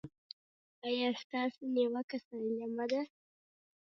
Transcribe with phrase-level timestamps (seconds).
[0.87, 3.01] ایا ستاسو نیوکه سالمه ده؟